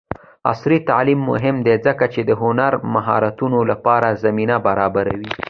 [0.51, 5.29] عصري تعلیم مهم دی ځکه چې د هنري مهارتونو لپاره زمینه برابروي.